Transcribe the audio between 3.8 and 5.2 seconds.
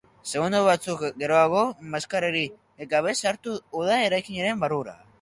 da eraikinaren barrura.